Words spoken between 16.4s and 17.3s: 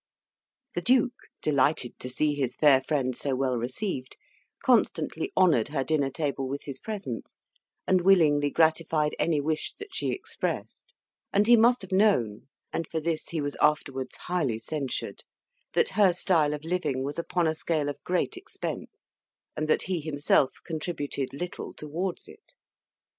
of living was